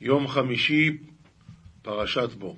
[0.00, 0.96] יום חמישי,
[1.82, 2.56] פרשת בו.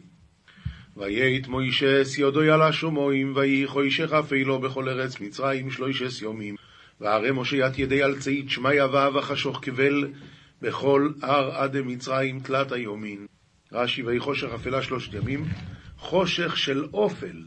[0.97, 6.57] ויית מוישס יודו על השומועים, ויהי חוישך אפילו בכל ארץ מצרים שלוישס יומים.
[7.01, 10.09] והרי ית ידי על צית שמיא ואב החשוך קבל
[10.63, 13.27] בכל הר עד מצרים תלת היומין.
[13.73, 15.45] רש"י ויהי חושך אפלה שלושת ימים,
[15.99, 17.43] חושך של אופל,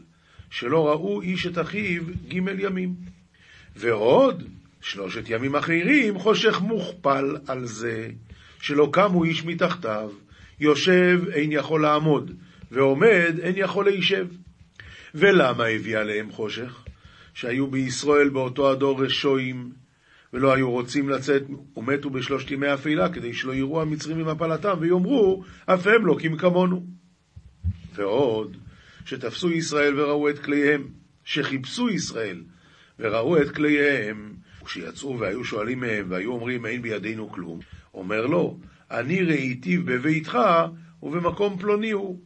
[0.50, 2.94] שלא ראו איש את אחיו ג' ימים.
[3.76, 4.42] ועוד
[4.80, 8.10] שלושת ימים אחרים חושך מוכפל על זה,
[8.64, 10.10] שלא קמו איש מתחתיו,
[10.60, 12.30] יושב אין יכול לעמוד,
[12.70, 14.26] ועומד אין יכול להישב.
[15.14, 16.84] ולמה הביא עליהם חושך?
[17.34, 19.72] שהיו בישראל באותו הדור רשועים,
[20.32, 21.42] ולא היו רוצים לצאת,
[21.76, 26.86] ומתו בשלושת ימי אפלה, כדי שלא יראו המצרים ממפלתם, ויאמרו, אף הם לא כמקמונו.
[27.94, 28.56] ועוד,
[29.04, 30.88] שתפסו ישראל וראו את כליהם,
[31.24, 32.42] שחיפשו ישראל
[32.98, 37.60] וראו את כליהם, וכשיצאו והיו שואלים מהם, והיו אומרים, אין בידינו כלום,
[37.94, 38.58] אומר לו,
[38.90, 40.38] אני ראיתיו בביתך
[41.02, 42.20] ובמקום פלוני הוא.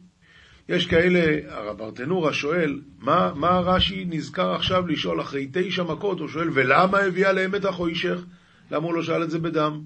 [0.69, 6.19] יש כאלה, הרב ברטנורה שואל, מה, מה רש"י נזכר עכשיו לשאול אחרי תשע מכות?
[6.19, 8.25] הוא שואל, ולמה הביא עליהם את החוישך?
[8.71, 9.81] למה הוא לא שאל את זה בדם?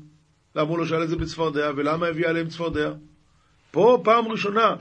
[0.56, 1.72] למה הוא לא שאל את זה בצפרדע?
[1.76, 2.92] ולמה הביא עליהם צפרדע?
[3.72, 4.76] פה פעם ראשונה.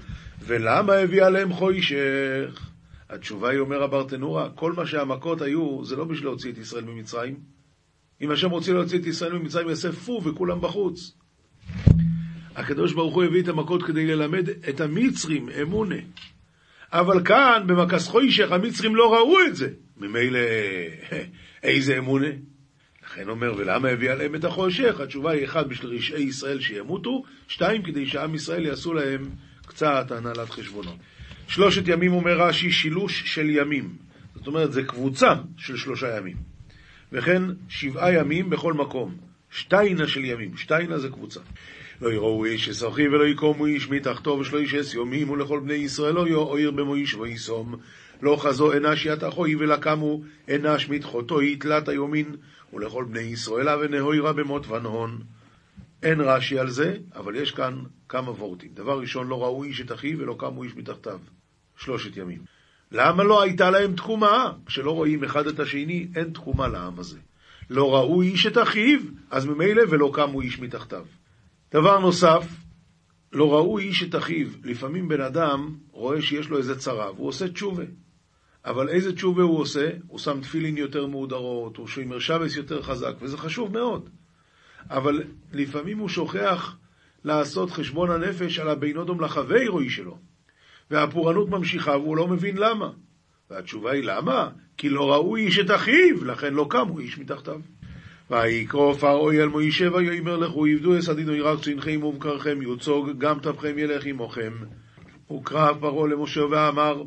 [0.47, 2.71] ולמה הביא עליהם חוישך?
[3.11, 7.37] התשובה היא, אומר הברטנורה, כל מה שהמכות היו, זה לא בשביל להוציא את ישראל ממצרים.
[8.23, 11.15] אם השם רוצה להוציא את ישראל ממצרים, יעשה פו וכולם בחוץ.
[12.57, 15.97] הקדוש ברוך הוא הביא את המכות כדי ללמד את המצרים אמונה.
[16.93, 19.69] אבל כאן, במכס חוישך, המצרים לא ראו את זה.
[19.97, 20.39] ממילא,
[21.63, 22.29] איזה אמונה?
[23.05, 25.01] לכן אומר, ולמה הביא עליהם את החושך?
[25.01, 29.31] התשובה היא, אחד, בשביל רשעי ישראל שימותו, שתיים, כדי שעם ישראל יעשו להם
[29.67, 30.97] קצת הנהלת חשבונות.
[31.49, 33.97] שלושת ימים, אומר רש"י, שילוש של ימים.
[34.35, 36.52] זאת אומרת, זה קבוצה של שלושה ימים.
[37.13, 39.15] וכן, שבעה ימים בכל מקום.
[39.51, 41.41] שתיינה של ימים, שתיינה זה קבוצה.
[42.03, 46.29] לא יראו איש ששחי ולא יקומו איש מתחתו ושלא ישס יומים ולכל בני ישראל לא
[46.29, 47.75] יאויר במויש ויסום.
[48.23, 52.37] לא חזו אנש ית אחוי ולקמו אנש מתחותו יתלת היומין
[52.73, 55.19] ולכל בני ישראל ונהוירה במות ונהון.
[56.03, 58.71] אין רש"י על זה, אבל יש כאן כמה וורטים.
[58.75, 61.19] דבר ראשון, לא ראו איש את אחיו ולא קמו איש מתחתיו.
[61.77, 62.39] שלושת ימים.
[62.93, 64.53] למה לא הייתה להם תקומה?
[64.67, 67.19] כשלא רואים אחד את השני, אין תקומה לעם הזה.
[67.71, 71.05] לא ראו איש את אחיו, אז ממילא ולא קמו איש מתחתיו.
[71.73, 72.47] דבר נוסף,
[73.33, 74.47] לא ראו איש את אחיו.
[74.65, 77.85] לפעמים בן אדם רואה שיש לו איזה צרה, והוא עושה תשובה.
[78.65, 79.91] אבל איזה תשובה הוא עושה?
[80.07, 84.09] הוא שם תפילין יותר מהודרות, הוא שומר שבס יותר חזק, וזה חשוב מאוד.
[84.91, 85.23] אבל
[85.53, 86.77] לפעמים הוא שוכח
[87.25, 90.19] לעשות חשבון הנפש על הבינודום לחברו שלו.
[90.93, 92.91] והפורענות ממשיכה והוא לא מבין למה.
[93.51, 94.49] והתשובה היא למה?
[94.77, 97.61] כי לא ראו איש את אחיו, לכן לא קמו איש מתחתיו.
[98.31, 104.07] ויקרוא פרעה אל מוישה ויאמר לכו עבדו אסדינו ירק צנכם ומקרכם יוצוג גם תפכם ילך
[104.07, 104.53] עמכם.
[105.33, 107.03] וקרא פרעה למשה ואמר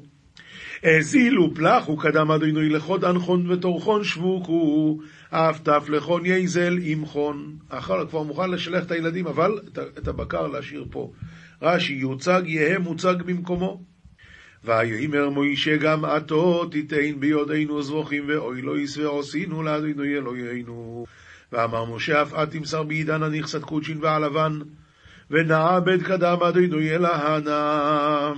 [0.83, 7.57] הזילו פלח וקדם אדוני לכוד אנחון וטורחון שבוקו אף תף לכון יזל עמכון.
[7.69, 9.59] אכל כבר מוכן לשלח את הילדים אבל
[9.97, 11.11] את הבקר להשאיר פה.
[11.61, 13.81] רש"י יוצג יהא מוצג במקומו.
[14.63, 21.05] ויאמר מוישה גם עתו תיתן ביודנו זבוכים ואוי לא יסווה עשינו לאדינו אלוהינו.
[21.51, 24.59] ואמר משה אף את תמסר בעידן הנכסת קודשין והלבן
[25.31, 28.33] ונעבד קדם אדינו ילהנה.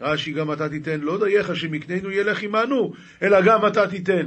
[0.00, 2.92] רש"י גם אתה תיתן לא דייך שמקננו ילך עמנו
[3.22, 4.26] אלא גם אתה תיתן.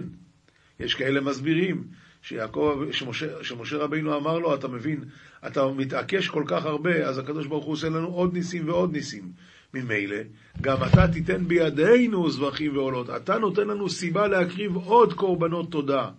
[0.80, 1.84] יש כאלה מסבירים
[2.22, 5.04] שיעקב, שמשה, שמשה רבינו אמר לו, אתה מבין,
[5.48, 9.32] אתה מתעקש כל כך הרבה, אז הקדוש ברוך הוא עושה לנו עוד ניסים ועוד ניסים.
[9.74, 10.18] ממילא,
[10.62, 13.09] גם אתה תיתן בידינו זבחים ועולות.
[13.09, 16.09] אתה נותן לנו סיבה להקריב עוד קורבנות תודה.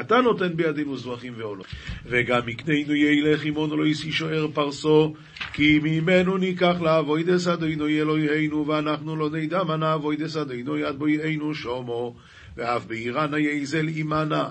[0.00, 1.66] אתה נותן בידינו זבחים ועולות.
[2.06, 5.14] וגם מקננו ילך עמנו לא תישאר פרסה,
[5.52, 10.96] כי ממנו ניקח לעבוד את אדוני אלוהינו, ואנחנו לא נדע מה נעבוד את אדוני עד
[10.98, 12.14] בואנו שמה,
[12.56, 14.48] ואף בעירנה יזל עמנה.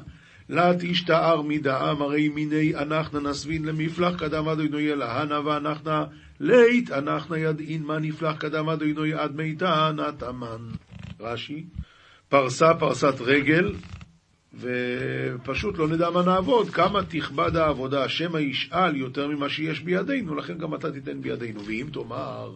[0.50, 5.92] לה תשתער מדעם, הרי מיני אנחנו נסבין למפלח קדם אדוני אלהנה ואנחנו
[6.40, 10.62] לית אנחנו ידעין מה נפלח קדם אדוני עד מיתה נתאמן.
[11.20, 11.66] רש"י,
[12.30, 13.74] פרסה פרסת רגל,
[14.60, 20.58] ופשוט לא נדע מה נעבוד, כמה תכבד העבודה, שמא ישאל יותר ממה שיש בידינו, לכן
[20.58, 21.66] גם אתה תיתן בידינו.
[21.66, 22.52] ואם תאמר,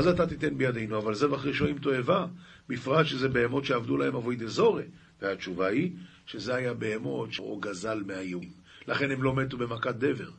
[0.00, 0.98] זה אתה תיתן בידינו?
[0.98, 2.26] אבל זבח ראשונים תועבה,
[2.68, 4.84] בפרט שזה בהמות שעבדו להם אבוי דזורי.
[5.22, 5.92] והתשובה היא,
[6.26, 8.50] שזה היה בהמות שהוא גזל מהיהודים.
[8.88, 10.30] לכן הם לא מתו במכת דבר.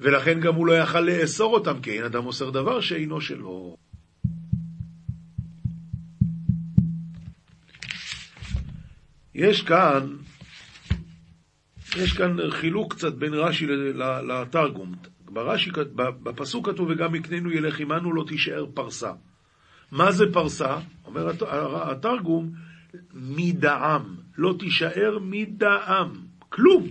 [0.00, 3.76] ולכן גם הוא לא יכל לאסור אותם, כי אין אדם אוסר דבר שאינו שלו.
[9.34, 10.16] יש כאן,
[11.96, 13.66] יש כאן חילוק קצת בין רש"י
[14.28, 14.94] לתרגום.
[15.24, 19.12] ברש"י, בפסוק כתוב, וגם יקננו ילך עמנו לא תישאר פרסה.
[19.90, 20.78] מה זה פרסה?
[21.04, 21.30] אומר
[21.90, 22.52] התרגום,
[23.14, 26.12] מדעם, לא תישאר מדעם,
[26.48, 26.88] כלום.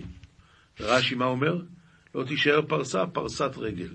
[0.80, 1.58] רש"י מה אומר?
[2.14, 3.88] לא תישאר פרסה, פרסת רגל.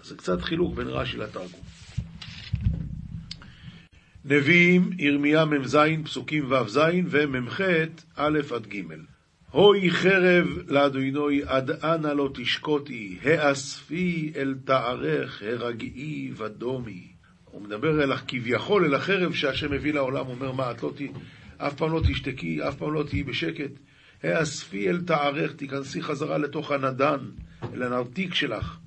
[0.00, 1.60] אז זה קצת חילוק בין רש"י לתרגום.
[4.24, 6.80] נביאים, ירמיה מ"ז, פסוקים ו"ז
[7.10, 7.60] ומ"ח,
[8.16, 8.82] א' עד ג'.
[9.50, 17.06] הוי חרב לאדוני עד אנה לא תשקוטי, האספי אל תערך, הרגעי ודומי.
[17.44, 21.08] הוא מדבר אל, כביכול אל החרב שהשם מביא לעולם, אומר, מה, את לא תהיי,
[21.66, 23.70] אף פעם לא תשתקי, אף פעם לא תהיי בשקט.
[24.22, 27.18] האספי אל תערך, תיכנסי חזרה לתוך הנדן,
[27.74, 28.78] אל הנרתיק שלך.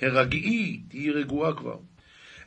[0.00, 1.76] הרגעי, תהיי רגועה כבר.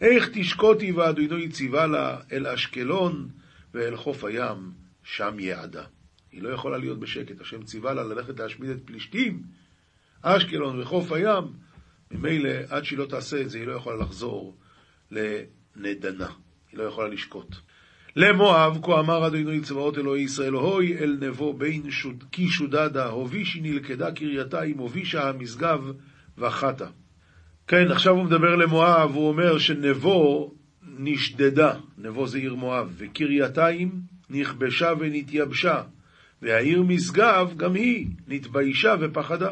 [0.01, 3.29] איך תשקוטי ואדוני ציווה לה אל אשקלון
[3.73, 4.71] ואל חוף הים,
[5.03, 5.83] שם יעדה.
[6.31, 9.43] היא לא יכולה להיות בשקט, השם ציווה לה ללכת להשמיד את פלישתים,
[10.21, 11.43] אשקלון וחוף הים,
[12.11, 14.57] ממילא עד שהיא לא תעשה את זה היא לא יכולה לחזור
[15.11, 16.29] לנדנה,
[16.71, 17.55] היא לא יכולה לשקוט.
[18.15, 23.61] למואב, כה אמר אדוני צבאות אלוהי ישראל, הוי אל נבו בין שוד, כי שודדה, הובישי
[23.61, 25.91] נלכדה קרייתיים, הובישה המשגב
[26.37, 26.87] וחתה.
[27.67, 30.51] כן, עכשיו הוא מדבר למואב, הוא אומר שנבו
[30.97, 33.91] נשדדה, נבו זה עיר מואב, וקרייתיים
[34.29, 35.81] נכבשה ונתייבשה,
[36.41, 39.49] והעיר משגב גם היא נתביישה ופחדה.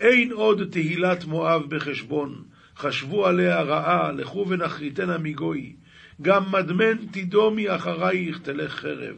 [0.00, 2.44] אין עוד תהילת מואב בחשבון,
[2.76, 5.76] חשבו עליה רעה, לכו ונחריתנה מגוי.
[6.22, 9.16] גם מדמן תדומי אחרייך תלך חרב.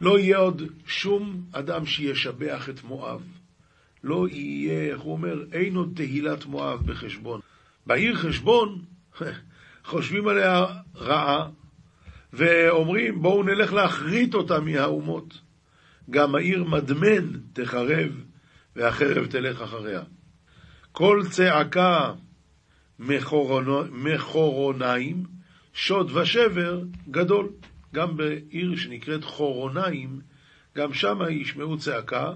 [0.00, 3.22] לא יהיה עוד שום אדם שישבח את מואב.
[4.04, 7.40] לא יהיה, איך הוא אומר, אין עוד תהילת מואב בחשבון.
[7.86, 8.84] בעיר חשבון,
[9.84, 10.66] חושבים עליה
[10.96, 11.48] רעה,
[12.32, 15.40] ואומרים בואו נלך להכרית אותה מהאומות.
[16.10, 18.24] גם העיר מדמן תחרב,
[18.76, 20.02] והחרב תלך אחריה.
[20.92, 22.12] כל צעקה
[23.88, 25.37] מחורוניים,
[25.72, 27.48] שוד ושבר גדול.
[27.94, 30.20] גם בעיר שנקראת חורוניים,
[30.76, 32.32] גם שם ישמעו צעקה,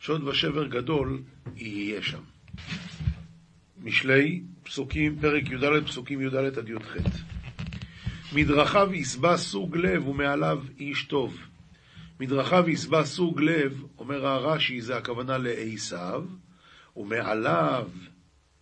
[0.00, 1.22] שוד ושבר גדול
[1.56, 2.22] יהיה שם.
[3.82, 6.96] משלי, פסוקים, פרק י"ד, פסוקים י"ד עד י"ח.
[8.32, 11.36] מדרכיו יסבע סוג לב ומעליו איש טוב.
[12.20, 16.24] מדרכיו יסבע סוג לב, אומר הרש"י, זה הכוונה לעשיו,
[16.96, 17.88] ומעליו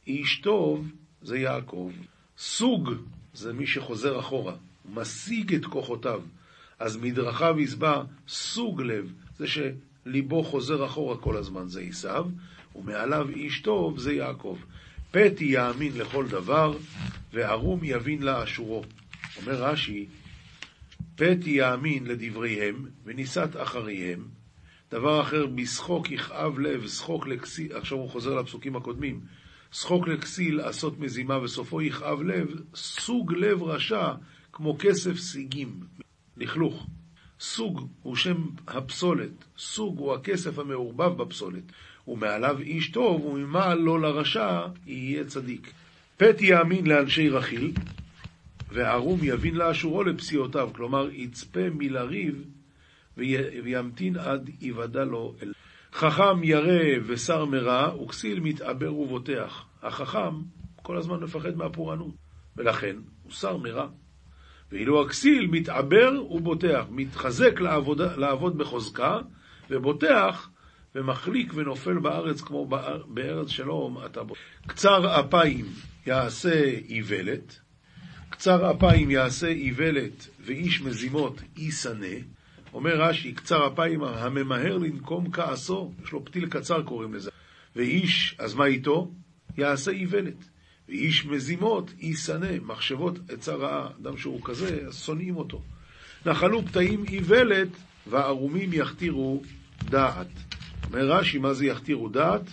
[0.06, 0.90] איש טוב
[1.22, 1.92] זה יעקב.
[2.38, 2.90] סוג
[3.34, 4.54] זה מי שחוזר אחורה,
[4.92, 6.20] משיג את כוחותיו.
[6.78, 12.26] אז מדרכיו יסבע סוג לב, זה שליבו חוזר אחורה כל הזמן, זה עשיו,
[12.76, 14.58] ומעליו איש טוב זה יעקב.
[15.10, 16.76] פתי יאמין לכל דבר,
[17.32, 18.84] וערום יבין לאשורו.
[19.36, 20.06] אומר רש"י,
[21.16, 24.24] פתי יאמין לדבריהם, וניסת אחריהם.
[24.90, 29.20] דבר אחר, בשחוק יכאב לב, שחוק לכסיל, עכשיו הוא חוזר לפסוקים הקודמים,
[29.72, 34.12] שחוק לכסיל, עשות מזימה, וסופו יכאב לב, סוג לב רשע,
[34.52, 35.80] כמו כסף סיגים,
[36.36, 36.86] לכלוך.
[37.40, 38.36] סוג הוא שם
[38.68, 41.62] הפסולת, סוג הוא הכסף המעורבב בפסולת,
[42.08, 45.72] ומעליו איש טוב, וממעל לו לרשע יהיה צדיק.
[46.16, 47.72] פתי יאמין לאנשי רכיל,
[48.68, 52.44] וערום יבין לאשורו לפסיעותיו, כלומר יצפה מלריב
[53.64, 55.52] וימתין עד יוודע לו אל...
[55.92, 59.64] חכם ירא ושר מרע, וכסיל מתעבר ובוטח.
[59.82, 60.42] החכם
[60.82, 62.14] כל הזמן מפחד מהפורענות,
[62.56, 63.88] ולכן הוא שר מרע.
[64.72, 69.18] ואילו הכסיל מתעבר ובוטח, מתחזק לעבוד, לעבוד בחוזקה,
[69.70, 70.50] ובוטח
[70.94, 72.66] ומחליק ונופל בארץ כמו
[73.06, 74.34] בארץ שלום אתה בו.
[74.66, 75.64] קצר אפיים
[76.06, 77.58] יעשה איוולת,
[78.30, 82.16] קצר אפיים יעשה איוולת ואיש מזימות יישנא.
[82.72, 87.30] אומר רש"י, קצר אפיים הממהר לנקום כעסו, יש לו פתיל קצר קוראים לזה.
[87.76, 89.10] ואיש, אז מה איתו?
[89.58, 90.44] יעשה איוולת.
[90.88, 95.62] ואיש מזימות יישנא, מחשבות עצה רעה, אדם שהוא כזה, אז שונאים אותו.
[96.26, 97.68] נחלו פתאים איוולת,
[98.06, 99.42] וערומים יכתירו
[99.84, 100.26] דעת.
[100.84, 102.50] אומר רש"י, מה זה יכתירו דעת?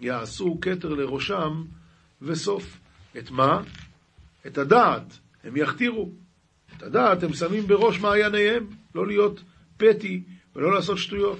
[0.00, 1.64] יעשו כתר לראשם
[2.22, 2.78] וסוף.
[3.18, 3.60] את מה?
[4.46, 6.10] את הדעת הם יכתירו.
[6.76, 9.42] את הדעת הם שמים בראש מעייניהם, לא להיות
[9.80, 10.22] פתי
[10.56, 11.38] ולא לעשות שטויות.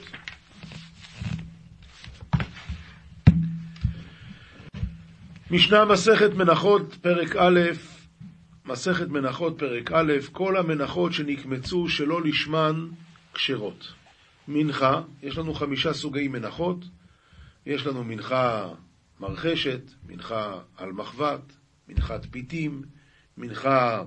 [5.50, 7.60] משנה מסכת מנחות, פרק א',
[8.64, 12.88] מסכת מנחות, פרק א', כל המנחות שנקמצו שלא לשמן
[13.34, 13.92] כשרות.
[14.48, 16.84] מנחה, יש לנו חמישה סוגי מנחות,
[17.66, 18.68] יש לנו מנחה
[19.20, 21.52] מרחשת, מנחה על מחבת,
[21.88, 22.82] מנחת פיתים,
[23.36, 24.02] מנחה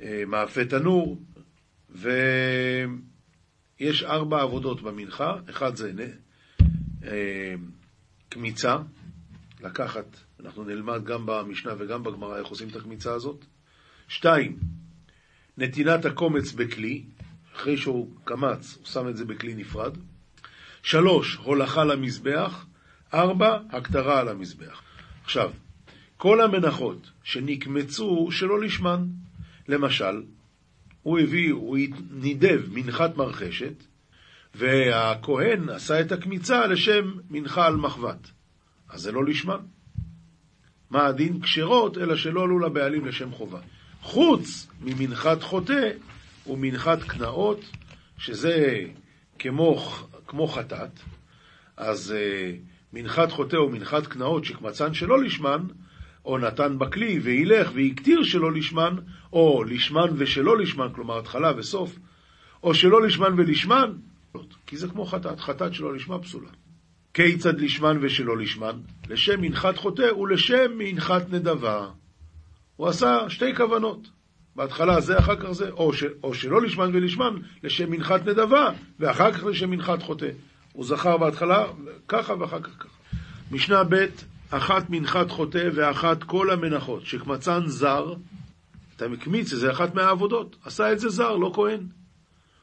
[0.00, 1.18] אה, מאפה תנור,
[1.94, 3.02] ויש
[4.02, 5.92] ארבע עבודות במנחה, אחד זה
[7.04, 7.54] אה,
[8.28, 8.76] קמיצה,
[9.60, 13.44] לקחת, אנחנו נלמד גם במשנה וגם בגמרא איך עושים את הקמיצה הזאת.
[14.08, 14.58] שתיים,
[15.58, 17.02] נתינת הקומץ בכלי,
[17.56, 19.96] אחרי שהוא קמץ, הוא שם את זה בכלי נפרד.
[20.82, 22.66] שלוש, הולכה למזבח.
[23.14, 24.82] ארבע, הקטרה על המזבח.
[25.24, 25.50] עכשיו,
[26.16, 29.06] כל המנחות שנקמצו שלא לשמן,
[29.68, 30.22] למשל,
[31.02, 31.78] הוא הביא, הוא
[32.10, 33.74] נידב מנחת מרחשת,
[34.54, 38.30] והכהן עשה את הקמיצה לשם מנחה על מחבת.
[38.88, 39.60] אז זה לא לשמן.
[40.90, 41.40] מה הדין?
[41.40, 43.60] כשרות, אלא שלא עלו לבעלים לשם חובה.
[44.02, 45.90] חוץ ממנחת חוטא
[46.46, 47.60] ומנחת קנאות,
[48.18, 48.84] שזה
[49.38, 49.92] כמו,
[50.26, 51.00] כמו חטאת,
[51.76, 52.56] אז uh,
[52.92, 55.66] מנחת חוטא ומנחת קנאות שקמצן שלא לשמן,
[56.24, 58.96] או נתן בכלי וילך והקטיר שלא לשמן,
[59.32, 61.98] או לשמן ושלא לשמן, כלומר התחלה וסוף,
[62.62, 63.92] או שלא לשמן ולשמן,
[64.66, 66.48] כי זה כמו חטאת, חטאת שלא לשמה פסולה.
[67.14, 68.80] כיצד לשמן ושלא לשמן?
[69.08, 71.88] לשם מנחת חוטא ולשם מנחת נדבה.
[72.76, 74.10] הוא עשה שתי כוונות.
[74.56, 79.32] בהתחלה זה, אחר כך זה, או, ש, או שלא לשמן ולשמן, לשם מנחת נדבה, ואחר
[79.32, 80.28] כך לשם מנחת חוטא.
[80.72, 81.66] הוא זכר בהתחלה
[82.08, 82.88] ככה ואחר כך ככה.
[83.50, 84.06] משנה ב'
[84.52, 88.14] אחת מנחת חוטא ואחת כל המנחות, שקמצן זר,
[88.96, 91.80] אתה מקמיץ, זה אחת מהעבודות, עשה את זה זר, לא כהן.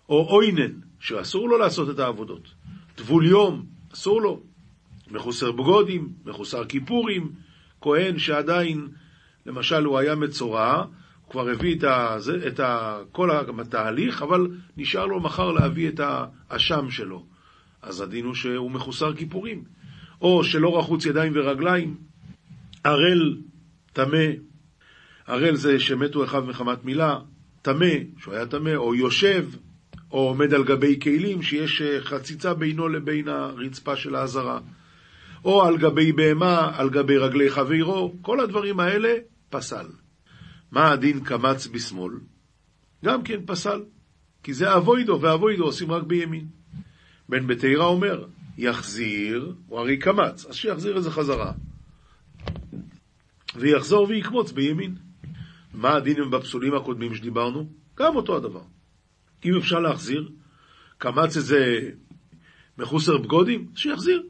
[0.10, 2.48] או אוינן, שאסור לו לעשות את העבודות.
[2.96, 4.42] טבול יום, אסור לו.
[5.12, 7.32] מחוסר בגודים, מחוסר כיפורים,
[7.82, 8.88] כהן שעדיין,
[9.46, 10.84] למשל, הוא היה מצורע,
[11.26, 12.18] הוא כבר הביא את, ה,
[12.48, 13.30] את ה, כל
[13.60, 16.00] התהליך, אבל נשאר לו מחר להביא את
[16.50, 17.26] האשם שלו.
[17.82, 19.79] אז הדין הוא שהוא מחוסר כיפורים.
[20.22, 21.98] או שלא רחוץ ידיים ורגליים,
[22.84, 23.38] ערל,
[23.94, 24.26] טמא,
[25.28, 27.20] ערל זה שמתו אחיו מחמת מילה,
[27.62, 29.46] טמא, שהוא היה טמא, או יושב,
[30.12, 34.60] או עומד על גבי כלים שיש אה, חציצה בינו לבין הרצפה של האזהרה,
[35.46, 39.14] או על גבי בהמה, על גבי רגלי חברו, כל הדברים האלה
[39.50, 39.86] פסל.
[40.72, 42.14] מה הדין קמץ בשמאל?
[43.06, 43.84] גם כן פסל,
[44.44, 46.48] כי זה אבוידו, ואבוידו עושים רק בימין.
[47.30, 48.26] בן בתירה אומר,
[48.60, 51.52] יחזיר, הוא הרי קמץ, אז שיחזיר את זה חזרה.
[53.56, 54.96] ויחזור ויקמוץ בימין.
[55.74, 57.70] מה הדין בפסולים הקודמים שדיברנו?
[57.98, 58.62] גם אותו הדבר.
[59.46, 60.30] אם אפשר להחזיר,
[60.98, 61.90] קמץ איזה
[62.78, 64.24] מחוסר בגודים, שיחזיר.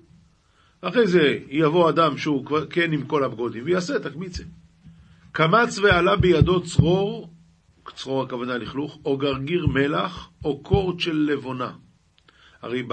[0.81, 4.43] אחרי זה יבוא אדם שהוא כן עם כל הבגודים ויעשה את הקמיצה.
[5.31, 7.33] קמץ ועלה בידו צרור,
[7.95, 11.71] צרור הכוונה לכלוך, או גרגיר מלח, או קורט של לבונה.
[12.61, 12.83] הרי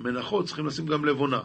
[0.00, 1.40] במנחות צריכים לשים גם לבונה.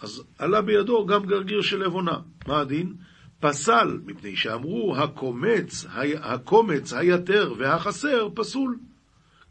[0.00, 2.18] אז עלה בידו גם גרגיר של לבונה.
[2.46, 2.94] מה הדין?
[3.40, 5.86] פסל, מפני שאמרו הקומץ,
[6.20, 8.78] הקומץ, היתר והחסר פסול.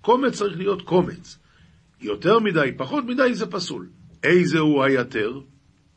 [0.02, 1.40] קומץ צריך להיות קומץ.
[2.02, 3.90] יותר מדי, פחות מדי זה פסול.
[4.24, 5.40] איזה הוא היתר?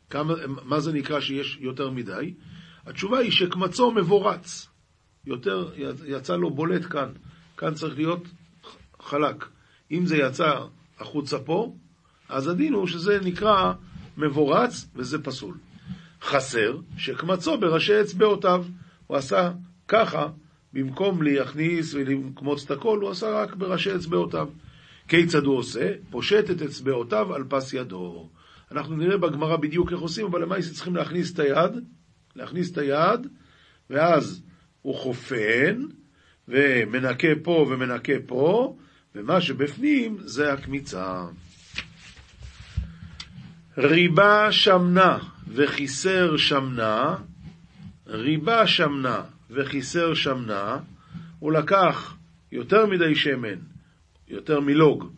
[0.09, 2.33] כמה, מה זה נקרא שיש יותר מדי?
[2.85, 4.67] התשובה היא שקמצו מבורץ.
[5.25, 5.71] יותר,
[6.05, 7.09] יצא לו בולט כאן.
[7.57, 8.27] כאן צריך להיות
[8.99, 9.45] חלק.
[9.91, 10.51] אם זה יצא
[10.99, 11.75] החוצה פה,
[12.29, 13.73] אז הדין הוא שזה נקרא
[14.17, 15.57] מבורץ וזה פסול.
[16.21, 18.65] חסר, שקמצו בראשי אצבעותיו.
[19.07, 19.51] הוא עשה
[19.87, 20.27] ככה,
[20.73, 24.47] במקום להכניס ולקמוץ את הכל, הוא עשה רק בראשי אצבעותיו.
[25.07, 25.91] כיצד הוא עושה?
[26.09, 28.29] פושט את אצבעותיו על פס ידו.
[28.71, 31.71] אנחנו נראה בגמרא בדיוק איך עושים, אבל למעשה צריכים להכניס את היד,
[32.35, 33.27] להכניס את היד,
[33.89, 34.43] ואז
[34.81, 35.85] הוא חופן,
[36.47, 38.75] ומנקה פה ומנקה פה,
[39.15, 41.25] ומה שבפנים זה הקמיצה.
[43.77, 45.17] ריבה שמנה
[45.47, 47.15] וכיסר שמנה,
[48.07, 50.77] ריבה שמנה וכיסר שמנה,
[51.39, 52.15] הוא לקח
[52.51, 53.57] יותר מדי שמן,
[54.27, 55.11] יותר מלוג,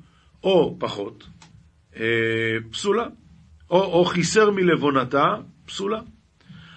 [0.43, 1.27] או פחות,
[1.95, 2.03] אה,
[2.71, 3.05] פסולה.
[3.69, 5.35] או, או חיסר מלבונתה,
[5.65, 6.01] פסולה.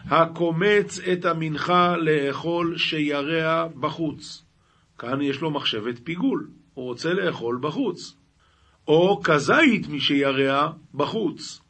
[0.05, 4.45] הקומץ את המנחה לאכול שירע בחוץ.
[4.99, 8.17] כאן יש לו מחשבת פיגול, הוא רוצה לאכול בחוץ.
[8.89, 11.62] או כזית משירע בחוץ.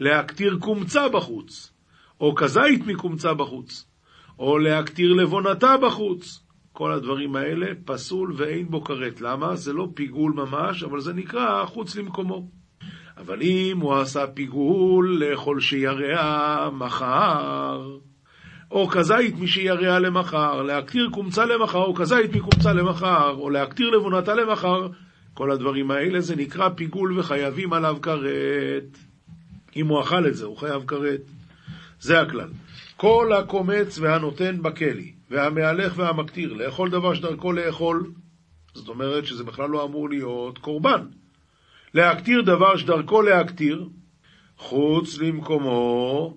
[0.00, 1.72] להקטיר קומצה בחוץ.
[2.20, 3.86] או כזית מקומצה בחוץ.
[4.38, 6.42] או להקטיר לבונתה בחוץ.
[6.72, 9.20] כל הדברים האלה פסול ואין בו כרת.
[9.20, 9.56] למה?
[9.56, 12.48] זה לא פיגול ממש, אבל זה נקרא חוץ למקומו.
[13.16, 17.98] אבל אם הוא עשה פיגול לאכול שירע מחר,
[18.70, 24.88] או כזית משירע למחר, להקטיר קומצה למחר, או כזית מקומצה למחר, או להקטיר לבונתה למחר,
[25.34, 28.98] כל הדברים האלה זה נקרא פיגול וחייבים עליו כרת.
[29.76, 31.20] אם הוא אכל את זה, הוא חייב כרת.
[32.00, 32.48] זה הכלל.
[32.96, 38.12] כל הקומץ והנותן בכלי, והמהלך והמקטיר, לאכול דבר שדרכו לאכול,
[38.74, 41.06] זאת אומרת שזה בכלל לא אמור להיות קורבן.
[41.94, 43.88] להקטיר דבר שדרכו להקטיר,
[44.58, 46.36] חוץ למקומו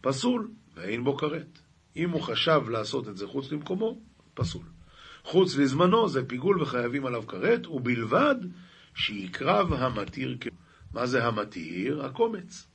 [0.00, 1.58] פסול, ואין בו כרת.
[1.96, 3.98] אם הוא חשב לעשות את זה חוץ למקומו,
[4.34, 4.62] פסול.
[5.24, 8.34] חוץ לזמנו זה פיגול וחייבים עליו כרת, ובלבד
[8.94, 10.46] שיקרב המתיר כ...
[10.94, 12.04] מה זה המתיר?
[12.04, 12.66] הקומץ.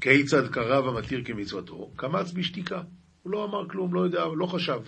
[0.00, 1.90] כיצד קרב המתיר כמצוותו?
[1.96, 2.82] קמץ בשתיקה.
[3.22, 4.80] הוא לא אמר כלום, לא יודע, לא חשב.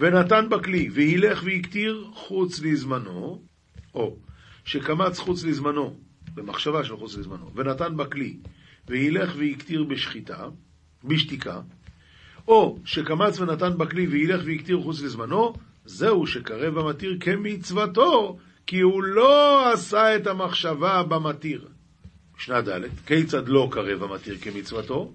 [0.00, 3.42] ונתן בכלי, והילך והקטיר חוץ לזמנו,
[3.94, 4.16] או
[4.64, 5.96] שקמץ חוץ לזמנו,
[6.34, 8.36] במחשבה של חוץ לזמנו, ונתן בכלי,
[8.88, 10.48] והילך והקטיר בשחיטה,
[11.04, 11.60] בשתיקה,
[12.48, 15.52] או שקמץ ונתן בכלי וילך והקטיר חוץ לזמנו,
[15.84, 21.68] זהו שקרב המתיר כמצוותו, כי הוא לא עשה את המחשבה במתיר.
[22.38, 25.12] משנה ד', כיצד לא קרב המתיר כמצוותו?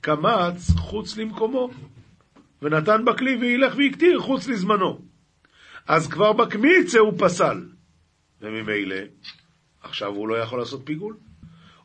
[0.00, 1.70] קמץ חוץ למקומו,
[2.62, 4.98] ונתן בכלי וילך והקטיר חוץ לזמנו.
[5.86, 7.64] אז כבר בקמיצה הוא פסל,
[8.40, 8.96] וממילא
[9.82, 11.16] עכשיו הוא לא יכול לעשות פיגול.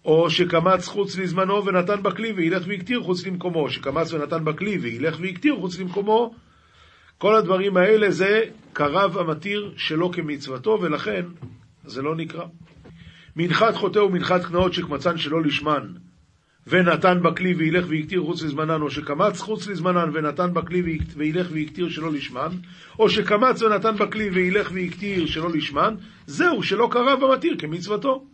[0.06, 5.56] או שקמץ חוץ לזמנו ונתן בכלי וילך והקטיר חוץ למקומו, שקמץ ונתן בכלי וילך והקטיר
[5.56, 6.36] חוץ למקומו,
[7.18, 8.42] כל הדברים האלה זה
[8.74, 11.26] קרב המתיר שלא כמצוותו, ולכן
[11.86, 12.46] זה לא נקרא.
[13.36, 15.88] מנחת חוטא ומנחת קנאות שקמצן שלא לשמן,
[16.68, 22.12] ונתן בכלי וילך והקטיר חוץ לזמנן, או שקמץ חוץ לזמנן ונתן בכלי וילך והקטיר שלא
[22.12, 22.50] לשמן,
[23.00, 25.96] או שקמץ ונתן בכלי וילך והקטיר שלא לשמן,
[26.26, 28.26] זהו שלא קרב המתיר כמצוותו.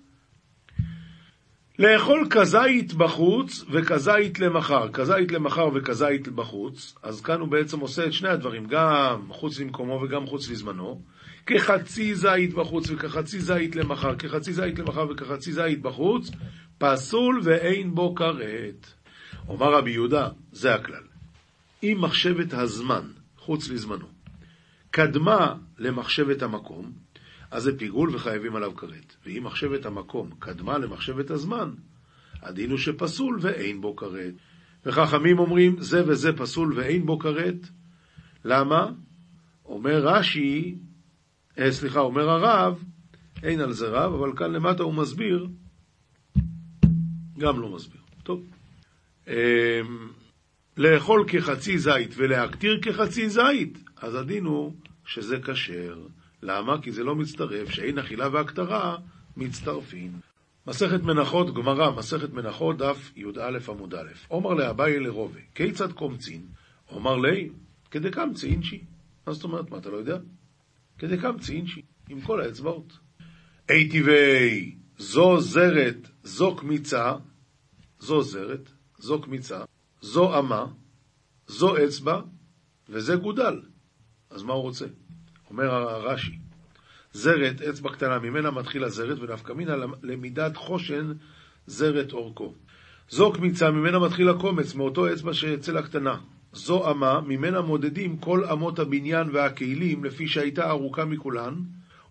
[1.80, 8.14] לאכול כזית בחוץ וכזית למחר, כזית למחר וכזית בחוץ, אז כאן הוא בעצם עושה את
[8.14, 11.02] שני הדברים, גם חוץ למקומו וגם חוץ לזמנו,
[11.48, 16.32] כחצי זית בחוץ וכחצי זית למחר, כחצי זית למחר וכחצי זית בחוץ,
[16.78, 18.88] פסול ואין בו כרת.
[19.48, 21.04] אומר רבי יהודה, זה הכלל.
[21.84, 23.02] אם מחשבת הזמן,
[23.38, 24.08] חוץ לזמנו,
[24.92, 26.92] קדמה למחשבת המקום,
[27.52, 29.16] אז זה פיגול וחייבים עליו כרת.
[29.26, 31.72] ואם מחשבת המקום קדמה למחשבת הזמן,
[32.42, 34.34] הדין הוא שפסול ואין בו כרת.
[34.86, 37.68] וחכמים אומרים, זה וזה פסול ואין בו כרת.
[38.46, 38.92] למה?
[39.66, 40.76] אומר רש"י,
[41.70, 42.84] סליחה, אומר הרב,
[43.44, 45.48] אין על זה רב, אבל כאן למטה הוא מסביר,
[47.38, 48.02] גם לא מסביר.
[48.24, 48.44] טוב.
[49.28, 49.82] אה,
[50.78, 54.74] לאכול כחצי זית ולהקטיר כחצי זית, אז הדין הוא
[55.06, 55.98] שזה כשר.
[56.44, 56.82] למה?
[56.82, 58.98] כי זה לא מצטרף, שאין אכילה והכתרה
[59.38, 60.12] מצטרפים.
[60.68, 66.42] מסכת מנחות, גמרא, מסכת מנחות, דף י"א עמוד א', עומר לאביי לרובה, כיצד קומצין?
[66.86, 67.50] עומר לי,
[67.92, 68.82] כדקם צינשי.
[69.28, 70.18] מה זאת אומרת, מה אתה לא יודע?
[70.98, 72.98] כדקם צינשי, עם כל האצבעות.
[73.70, 77.14] אי טבעי, זו זרת, זו קמיצה,
[78.00, 79.64] זו זרת, זו קמיצה,
[80.02, 80.66] זו אמה,
[81.48, 82.22] זו אצבע,
[82.90, 83.62] וזה גודל.
[84.30, 84.86] אז מה הוא רוצה?
[85.50, 86.40] אומר הרש"י,
[87.14, 91.14] זרת, אצבע קטנה, ממנה מתחיל הזרת, ונפקא מינה למידת חושן
[91.68, 92.54] זרת אורכו.
[93.10, 96.18] זו קמיצה, ממנה מתחיל הקומץ, מאותו אצבע שאצל הקטנה.
[96.58, 101.54] זו אמה, ממנה מודדים כל אמות הבניין והכלים, לפי שהייתה ארוכה מכולן,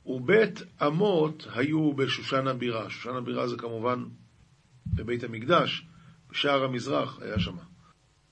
[0.07, 2.91] ובית אמות היו בשושן הבירה.
[2.91, 4.05] שושן הבירה זה כמובן
[4.95, 5.87] בבית המקדש,
[6.31, 7.63] בשער המזרח היה שמה.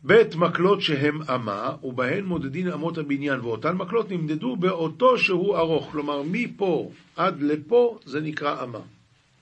[0.02, 5.88] בית מקלות שהם אמה, ובהן מודדין אמות הבניין, ואותן מקלות נמדדו באותו שהוא ארוך.
[5.92, 8.80] כלומר, מפה עד לפה זה נקרא אמה.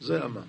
[0.01, 0.41] זה אמה.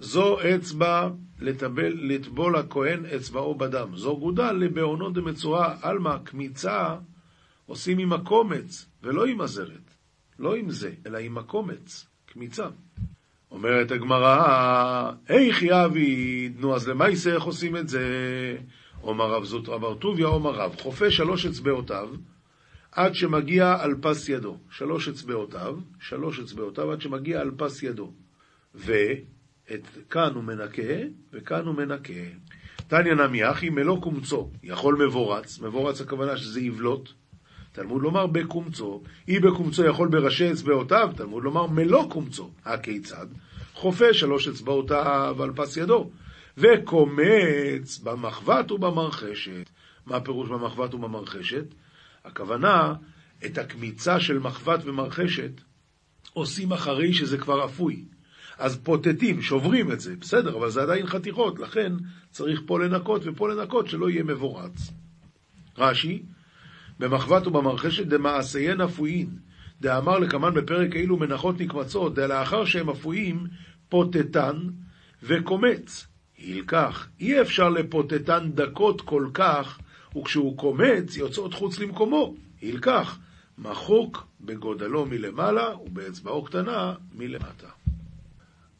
[0.00, 1.08] זו אצבע
[1.42, 3.88] לטבל, לטבול הכהן אצבעו בדם.
[3.94, 6.96] זו גודל לבעונו דמצורע עלמא, קמיצה
[7.66, 9.94] עושים עם הקומץ, ולא עם הזרת.
[10.38, 12.68] לא עם זה, אלא עם הקומץ, קמיצה.
[13.50, 18.06] אומרת הגמרא, איך יעביד, נו אז למעשה איך עושים את זה?
[19.02, 22.08] אומר רב זוט רב טוביה, אומר רב, חופה שלוש אצבעותיו
[22.92, 24.58] עד שמגיע על פס ידו.
[24.70, 28.12] שלוש אצבעותיו, שלוש אצבעותיו עד שמגיע על פס ידו.
[29.96, 30.82] וכאן הוא מנקה,
[31.32, 32.12] וכאן הוא מנקה.
[32.88, 37.08] תניא נמי אחי מלוא קומצו, יכול מבורץ, מבורץ הכוונה שזה יבלוט.
[37.72, 42.50] תלמוד לומר בקומצו, אי בקומצו יכול בראשי אצבעותיו, תלמוד לומר מלוא קומצו.
[42.64, 43.26] הכיצד?
[43.74, 46.10] חופה שלוש אצבעותיו על פס ידו.
[46.58, 49.70] וקומץ במחבת ובמרחשת.
[50.06, 51.64] מה הפירוש במחבת ובמרחשת?
[52.24, 52.94] הכוונה,
[53.46, 55.60] את הקמיצה של מחבת ומרחשת
[56.32, 58.04] עושים אחרי שזה כבר אפוי.
[58.62, 61.92] אז פוטטים, שוברים את זה, בסדר, אבל זה עדיין חתיכות, לכן
[62.30, 64.90] צריך פה לנקות ופה לנקות שלא יהיה מבורץ.
[65.78, 66.22] רש"י,
[66.98, 69.28] במחבת ובמרחשת דמעשיין אפויין,
[69.80, 73.46] דאמר לקמן בפרק אילו מנחות נקמצות, דלאחר שהם אפויים,
[73.88, 74.56] פוטטן
[75.22, 76.06] וקומץ.
[76.38, 77.08] ילקח.
[77.20, 79.78] אי אפשר לפוטטן דקות כל כך,
[80.16, 82.34] וכשהוא קומץ, יוצאות חוץ למקומו.
[82.62, 83.18] ילקח.
[83.58, 87.81] מחוק בגודלו מלמעלה ובאצבעו קטנה מלמטה.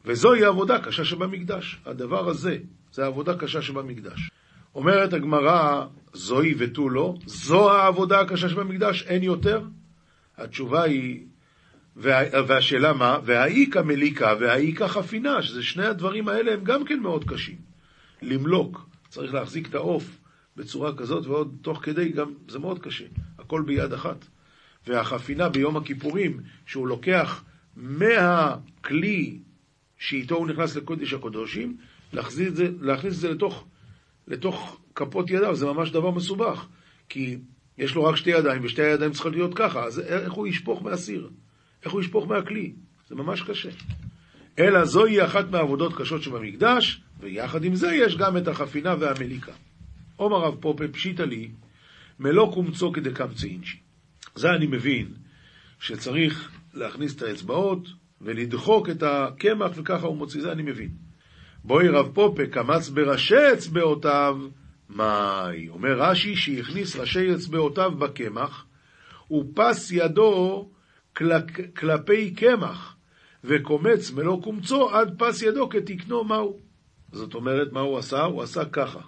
[0.04, 1.80] וזוהי העבודה קשה שבמקדש.
[1.86, 2.58] הדבר הזה,
[2.92, 4.30] זה העבודה קשה שבמקדש.
[4.74, 9.62] אומרת הגמרא, זוהי ותו לא, זו העבודה הקשה שבמקדש, אין יותר?
[10.38, 11.20] התשובה היא,
[11.96, 13.18] וה, והשאלה מה?
[13.24, 17.56] והאיכא מליקה והאיכא חפינה, שזה שני הדברים האלה הם גם כן מאוד קשים.
[18.22, 20.18] למלוק, צריך להחזיק את העוף
[20.56, 23.04] בצורה כזאת, ועוד תוך כדי גם, זה מאוד קשה,
[23.38, 24.24] הכל ביד אחת.
[24.86, 27.44] והחפינה ביום הכיפורים, שהוא לוקח
[27.76, 29.38] מהכלי
[30.02, 31.76] שאיתו הוא נכנס לקודש הקודשים,
[32.12, 33.64] להכניס את זה, להכניס את זה לתוך,
[34.28, 36.66] לתוך כפות ידיו, זה ממש דבר מסובך.
[37.08, 37.38] כי
[37.78, 41.30] יש לו רק שתי ידיים, ושתי הידיים צריכות להיות ככה, אז איך הוא ישפוך מהסיר?
[41.84, 42.72] איך הוא ישפוך מהכלי?
[43.08, 43.68] זה ממש קשה.
[44.58, 49.52] אלא זוהי אחת מהעבודות קשות שבמקדש, ויחד עם זה יש גם את החפינה והמליקה.
[50.16, 51.50] עומר רב פופה פשיטא לי,
[52.18, 53.78] מלוא קומצו כדקמצא אינשי.
[54.34, 55.08] זה אני מבין,
[55.80, 60.90] שצריך להכניס את האצבעות ולדחוק את הקמח, וככה הוא מוציא, זה אני מבין.
[61.64, 64.38] בואי רב פופה קמץ בראשי אצבעותיו,
[64.90, 65.68] מאי?
[65.68, 68.66] אומר רש"י שהכניס ראשי אצבעותיו בקמח,
[69.30, 70.70] ופס ידו
[71.16, 71.30] כל,
[71.76, 72.96] כלפי קמח,
[73.44, 76.61] וקומץ מלוא קומצו עד פס ידו כתקנו מהו.
[77.12, 78.22] זאת אומרת, מה הוא עשה?
[78.22, 79.00] הוא עשה ככה.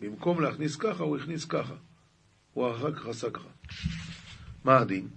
[0.00, 1.74] במקום להכניס ככה, הוא הכניס ככה.
[2.52, 3.48] הוא אחר כך עשה ככה.
[4.64, 5.08] מה הדין?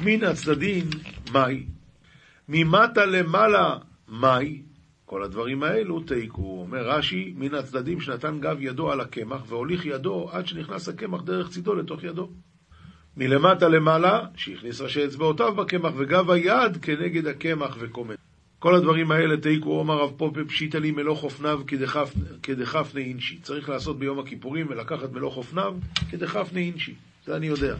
[0.00, 0.84] מן הצדדים,
[1.32, 1.66] מאי?
[2.48, 3.76] ממטה למעלה,
[4.08, 4.62] מאי?
[5.04, 6.60] כל הדברים האלו תיקו.
[6.60, 11.50] אומר רש"י, מן הצדדים שנתן גב ידו על הקמח, והוליך ידו עד שנכנס הקמח דרך
[11.50, 12.30] צידו לתוך ידו.
[13.16, 18.16] מלמטה למעלה, שהכניס ראשי אצבעותיו בקמח, וגב היד כנגד הקמח וקומץ.
[18.58, 21.60] כל הדברים האלה תיקו אומר רב פופה פשיטא לי מלוא חופניו
[22.42, 23.38] כדחפני אינשי.
[23.42, 25.76] צריך לעשות ביום הכיפורים ולקחת מלוא חופניו
[26.10, 26.94] כדחפני אינשי.
[27.24, 27.76] זה אני יודע.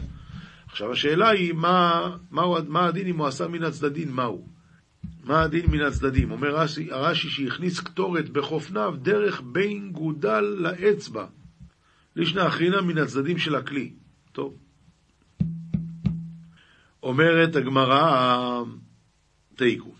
[0.67, 4.56] עכשיו השאלה היא, מה, מה, מה הדין אם הוא עשה מן הצדדים, מהו?
[5.27, 6.31] מה הדין מן הצדדים?
[6.31, 11.25] אומר רש"י, הרש"י שהכניס קטורת בחופניו דרך בין גודל לאצבע.
[12.15, 13.93] לישנא אחרינא מן הצדדים של הכלי.
[14.31, 14.57] טוב.
[17.03, 18.63] אומרת הגמרא,
[19.55, 19.95] תיקו.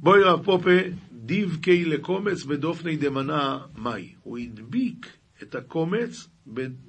[0.00, 0.78] בואי רב פופה,
[1.12, 4.14] דיבקי לקומץ בדופני דמנה מאי.
[4.22, 5.06] הוא הדביק
[5.42, 6.28] את הקומץ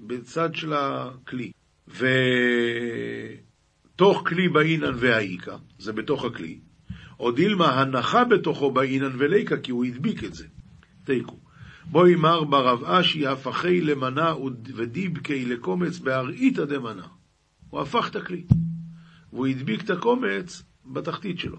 [0.07, 1.51] בצד של הכלי.
[1.87, 2.07] ותוך
[4.27, 6.59] כלי באינן והאיכא, זה בתוך הכלי.
[7.19, 10.45] או דילמה הנחה בתוכו באינן וליקה, כי הוא הדביק את זה.
[11.03, 11.39] תיקו.
[11.85, 14.33] בואי מר ברב אשי הפכי למנה
[14.75, 17.07] ודיבקי לקומץ בארעיתא דמנה.
[17.69, 18.43] הוא הפך את הכלי.
[19.33, 21.57] והוא הדביק את הקומץ בתחתית שלו.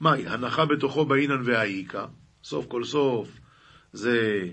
[0.00, 0.26] מהי?
[0.26, 2.04] הנחה בתוכו באינן והאיכא,
[2.44, 3.40] סוף כל סוף
[3.92, 4.48] זה,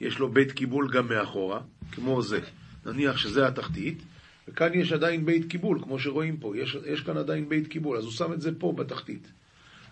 [0.00, 1.60] יש לו בית קיבול גם מאחורה,
[1.92, 2.40] כמו זה.
[2.86, 4.02] נניח שזה התחתית,
[4.48, 8.04] וכאן יש עדיין בית קיבול, כמו שרואים פה, יש, יש כאן עדיין בית קיבול, אז
[8.04, 9.32] הוא שם את זה פה בתחתית.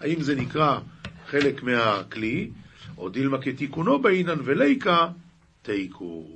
[0.03, 0.79] האם זה נקרא
[1.27, 2.51] חלק מהכלי,
[2.99, 5.09] או דילמה כתיקונו באינן וליקה,
[5.63, 6.27] תיקו.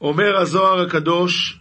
[0.00, 1.60] אומר הזוהר הקדוש,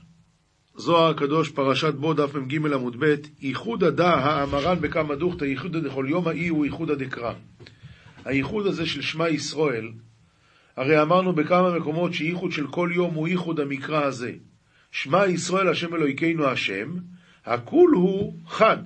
[0.76, 6.06] זוהר הקדוש, פרשת בו, דף מ"ג עמוד ב', ייחוד הדא האמרן בכמה דוכתא, ייחוד דכל
[6.10, 7.34] יום האי הוא ייחוד הדקרא.
[8.26, 9.92] הייחוד הזה של שמע ישראל,
[10.78, 14.34] הרי אמרנו בכמה מקומות שייחוד של כל יום הוא ייחוד המקרא הזה.
[14.92, 16.90] שמע ישראל השם אלוהיכנו השם,
[17.46, 18.78] הכול הוא חד,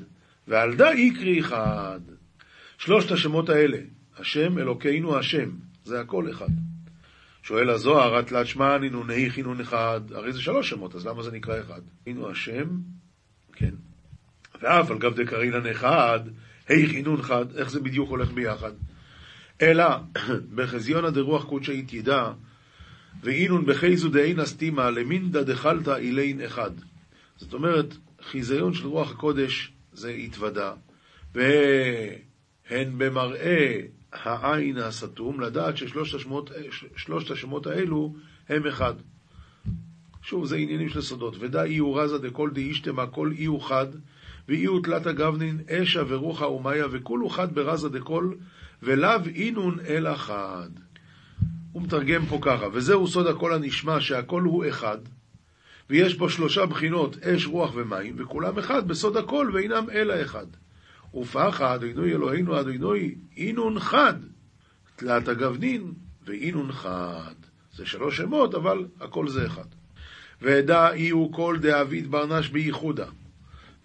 [0.47, 1.99] ועל דה יקרי חד.
[2.77, 3.77] שלושת השמות האלה,
[4.17, 5.49] השם אלוקינו השם,
[5.83, 6.49] זה הכל אחד.
[7.43, 11.59] שואל הזוהר, התלת שמע נינוני חינון אחד, הרי זה שלוש שמות, אז למה זה נקרא
[11.59, 11.81] אחד?
[12.05, 12.67] הינו השם,
[13.53, 13.73] כן.
[14.61, 16.19] ואף על גב דקרינן אחד,
[16.67, 18.71] היי חינון חד, איך זה בדיוק הולך ביחד?
[19.61, 19.85] אלא
[20.55, 22.31] בחזיונא דרוח קודשא ידע,
[23.23, 26.71] ואינון בחייזו דאין אסתימה למינדא דחלתא אילין אחד.
[27.37, 30.73] זאת אומרת, חיזיון של רוח הקודש זה התוודה,
[31.35, 33.81] והן במראה
[34.11, 38.15] העין הסתום, לדעת ששלושת השמות, האלו
[38.49, 38.93] הם אחד.
[40.21, 41.35] שוב, זה עניינים של סודות.
[41.39, 43.87] ודא איהו רזה דכל דאישתמה, כל איהו חד,
[44.47, 48.31] ואיהו תלתא גבנין, אשה ורוחה ומאיה, וכולו חד ברזה דכל,
[48.83, 50.69] ולאו אינון אלא חד.
[51.71, 54.97] הוא מתרגם פה ככה, וזהו סוד הכל הנשמע, שהכל הוא אחד,
[55.89, 60.45] ויש בו שלושה בחינות, אש, רוח ומים, וכולם אחד בסוד הכל, ואינם אלא אחד.
[61.13, 64.15] ופחה אדינוי אלוהינו אדינוי אינון חד,
[64.95, 65.93] תלת הגבנין
[66.25, 67.35] ואינון חד.
[67.75, 69.65] זה שלוש שמות, אבל הכל זה אחד.
[70.41, 73.05] ואדע הוא כל דאביד ברנש בייחודה.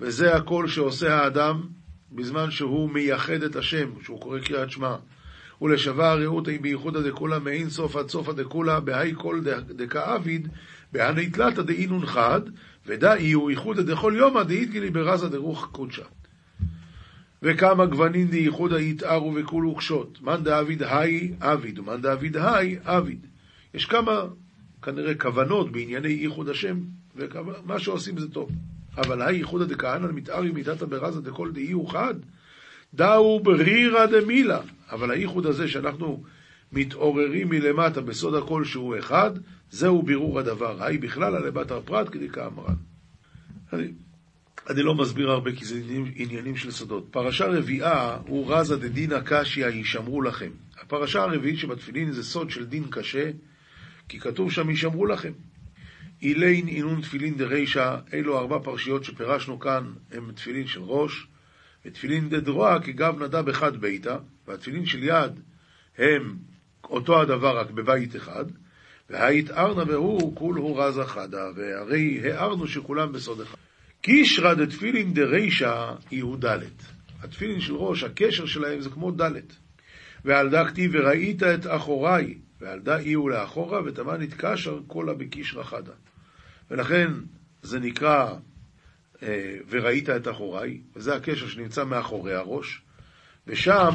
[0.01, 1.63] וזה הכל שעושה האדם
[2.13, 4.97] בזמן שהוא מייחד את השם, שהוא קורא קריאת שמע.
[5.63, 10.49] ולשווה היא בייחודה דכולה מאין סוף עד סופה דכולה, בהאי כל דכאביד,
[10.93, 12.41] בהני תלתא דאינון חד,
[12.87, 16.05] ודאי הוא ייחודה דכל יומא דאיתגילי ברזה דרוח קודשה.
[17.43, 20.19] וכמה גוונים דייחודה יתארו וכולו קשות.
[20.23, 23.27] מאן דאביד היי אביד, ומאן דאביד היי אביד.
[23.75, 24.25] יש כמה,
[24.83, 26.81] כנראה, כוונות בענייני ייחוד השם,
[27.17, 28.51] ומה שעושים זה טוב.
[28.97, 32.15] אבל היי ייחודא דכהנא מתארי מיתתא ברזא דכל דאי הוא חד,
[32.95, 34.61] דאו ברירא דמילה.
[34.91, 36.23] אבל הייחוד הזה שאנחנו
[36.73, 39.31] מתעוררים מלמטה בסוד הכל שהוא אחד,
[39.73, 40.85] זהו בירור הדבר.
[40.85, 42.75] היי בכלל על בתר פרט כדי כאמרן.
[43.73, 43.89] אני,
[44.71, 47.09] אני לא מסביר הרבה כי זה עניינים, עניינים של סודות.
[47.11, 50.51] פרשה רביעה הוא רזה דדינא קשיא הישמרו לכם.
[50.81, 53.31] הפרשה הרביעית שבתפילין זה סוד של דין קשה,
[54.09, 55.33] כי כתוב שם הישמרו לכם.
[56.23, 61.27] אילין אינון תפילין דרישא, אלו ארבע פרשיות שפירשנו כאן, הם תפילין של ראש,
[61.85, 64.17] ותפילין דדרועה כגב נדב אחד ביתה,
[64.49, 65.41] והתפילין של יד
[65.99, 66.37] הם
[66.85, 68.45] אותו הדבר רק בבית אחד,
[69.13, 73.57] וההתארנה והוא כולהו רזה חדה, והרי הערנו שכולם בסוד אחד.
[74.01, 76.83] קישרא דתפילין דרישא הוא דלת.
[77.23, 79.57] התפילין של ראש, הקשר שלהם זה כמו דלת.
[80.25, 85.93] ועל דא כתיב וראית את אחוריי, ועל דא אי לאחורה, ותמה נתקשר כולה בקישרא חדה.
[86.71, 87.13] ולכן
[87.63, 88.35] זה נקרא
[89.23, 92.83] אה, וראית את אחוריי, וזה הקשר שנמצא מאחורי הראש,
[93.47, 93.91] ושם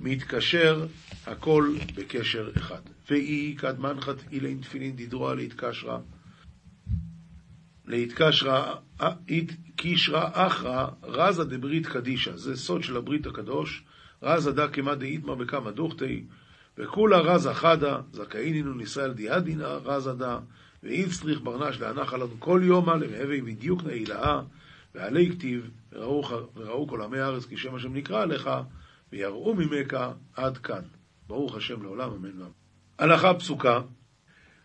[0.00, 0.86] מתקשר
[1.26, 2.80] הכל בקשר אחד.
[3.10, 5.98] ואי קדמנחת אילין תפילין דידרוה להתקשרה,
[7.86, 8.74] להתקשרה,
[9.76, 13.84] קישרה אחרא רזה דברית קדישא, זה סוד של הברית הקדוש,
[14.22, 16.24] רזה דא כמא דאיתמר בכמה דוכתי,
[16.78, 20.38] וכולה רזה חדה, זכאינינו ישראל דיאדינא רזה דא,
[20.82, 24.40] ואיפסטריך ברנש להנחה לנו כל יומא למהווה בדיוק נעילאה,
[24.94, 26.22] ועלי כתיב, וראו,
[26.56, 28.50] וראו כל עמי הארץ כי שם השם נקרא עליך,
[29.12, 29.96] ויראו ממך
[30.36, 30.82] עד כאן.
[31.30, 32.50] ברוך השם לעולם, אמן ואמן.
[32.98, 33.80] הלכה פסוקה,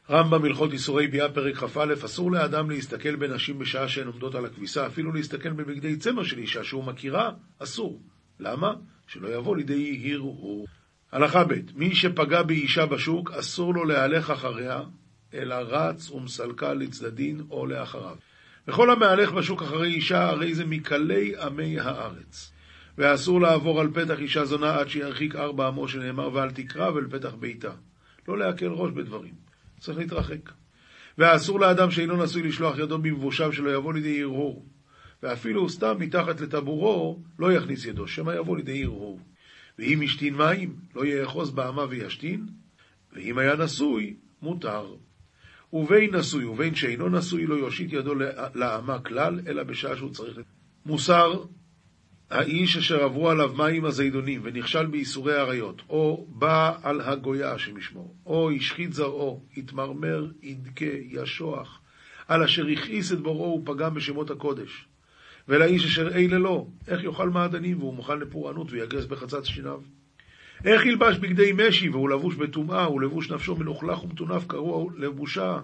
[0.10, 4.88] רמב"ם הלכות איסורי ביאה פרק כ"א, אסור לאדם להסתכל בנשים בשעה שהן עומדות על הכביסה,
[4.88, 8.02] אפילו להסתכל בבגדי צמר של אישה שהוא מכירה, אסור.
[8.40, 8.74] למה?
[9.08, 10.68] שלא יבוא לידי הרהור.
[11.12, 14.82] הלכה ב' מי שפגע באישה בשוק, אסור לו להלך אחריה,
[15.34, 18.16] אלא רץ ומסלקה לצדדין או לאחריו.
[18.68, 22.52] וכל המהלך בשוק אחרי אישה, הרי זה מקלי עמי הארץ.
[22.98, 27.34] ואסור לעבור על פתח אישה זונה עד שירחיק ארבע עמו שנאמר, ואל תקרב אל פתח
[27.34, 27.72] ביתה.
[28.28, 29.34] לא להקל ראש בדברים,
[29.80, 30.52] צריך להתרחק.
[31.18, 34.66] ואסור לאדם שאינו נשוי לשלוח ידו במבושיו שלא יבוא לידי הרהור.
[35.24, 39.20] ואפילו סתם מתחת לטבורו לא יכניס ידו, שמא יבוא לידי הרהור.
[39.80, 42.46] ואם השתין מים, לא יאחוז באמה וישתין,
[43.14, 44.96] ואם היה נשוי, מותר.
[45.74, 48.14] ובין נשוי ובין שאינו נשוי לא יושיט ידו
[48.56, 50.40] לאמה כלל, אלא בשעה שהוא צריך...
[50.86, 51.44] מוסר
[52.30, 58.16] האיש אשר עברו עליו מים הזידונים ונכשל בייסורי עריות, או בא על הגויה השם ישמור,
[58.26, 61.80] או השחית זרעו, התמרמר, ידכה, ישוח,
[62.28, 64.88] על אשר הכעיס את בוראו ופגם בשמות הקודש.
[65.48, 69.82] ולאיש אשר אלה לו, איך יאכל מעדנים והוא מוכן לפורענות ויגס בחצץ שיניו?
[70.66, 75.60] איך ילבש בגדי משי והוא לבוש בטומאה ולבוש נפשו מלוכלך ומטונף קרוע לבושה?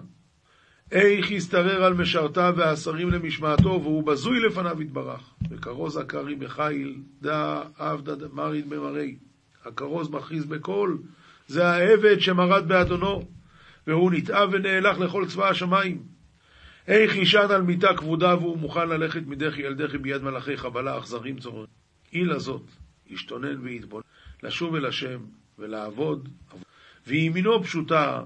[0.92, 5.20] איך יסתרר על משרתיו והשרים למשמעתו והוא בזוי לפניו יתברך.
[5.50, 9.16] וכרוז עקרי בחיל דא עבדא דמריד במראי.
[9.64, 10.98] הכרוז מכריז בקול,
[11.46, 13.28] זה העבד שמרד באדונו,
[13.86, 16.02] והוא נתעב ונאלח לכל צבא השמיים.
[16.88, 21.38] איך ישן על מיטה כבודה והוא מוכן ללכת מדחי אל דחי ביד מלאכי חבלה אכזרים
[21.38, 21.66] צוררים.
[22.10, 22.62] עילה זאת,
[23.10, 24.02] ישתונן ויתבונן.
[24.42, 25.18] לשוב אל השם
[25.58, 26.28] ולעבוד,
[27.06, 28.22] וימינו פשוטה